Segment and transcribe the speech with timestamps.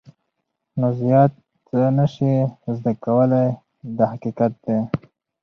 [0.79, 1.31] نو زیات
[1.67, 2.33] څه نه شې
[2.77, 3.49] زده کولای
[3.97, 4.77] دا حقیقت دی.